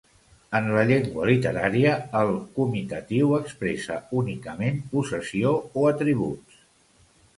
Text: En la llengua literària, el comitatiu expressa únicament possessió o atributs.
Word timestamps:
En 0.59 0.69
la 0.75 0.83
llengua 0.91 1.25
literària, 1.29 1.91
el 2.21 2.33
comitatiu 2.55 3.35
expressa 3.41 3.99
únicament 4.23 4.81
possessió 4.95 5.53
o 5.83 5.89
atributs. 5.95 6.61